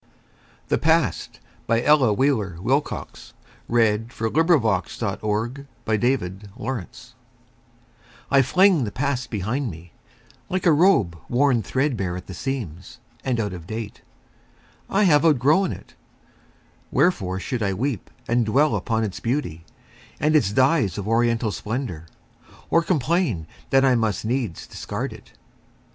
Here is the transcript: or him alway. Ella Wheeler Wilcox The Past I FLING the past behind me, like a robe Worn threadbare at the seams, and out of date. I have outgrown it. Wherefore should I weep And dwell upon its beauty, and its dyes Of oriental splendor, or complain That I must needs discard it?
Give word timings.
or 0.71 0.77
him 0.77 1.13
alway. 1.69 1.83
Ella 1.85 2.11
Wheeler 2.11 2.59
Wilcox 2.59 3.35
The 3.69 4.09
Past 4.17 5.03
I 8.31 8.41
FLING 8.41 8.83
the 8.83 8.91
past 8.91 9.29
behind 9.29 9.69
me, 9.69 9.91
like 10.49 10.65
a 10.65 10.71
robe 10.71 11.19
Worn 11.29 11.61
threadbare 11.61 12.17
at 12.17 12.25
the 12.25 12.33
seams, 12.33 12.97
and 13.23 13.39
out 13.39 13.53
of 13.53 13.67
date. 13.67 14.01
I 14.89 15.03
have 15.03 15.23
outgrown 15.23 15.71
it. 15.71 15.93
Wherefore 16.89 17.39
should 17.39 17.61
I 17.61 17.75
weep 17.75 18.09
And 18.27 18.43
dwell 18.43 18.75
upon 18.75 19.03
its 19.03 19.19
beauty, 19.19 19.65
and 20.19 20.35
its 20.35 20.51
dyes 20.51 20.97
Of 20.97 21.07
oriental 21.07 21.51
splendor, 21.51 22.07
or 22.71 22.81
complain 22.81 23.45
That 23.69 23.85
I 23.85 23.93
must 23.93 24.25
needs 24.25 24.65
discard 24.65 25.13
it? 25.13 25.33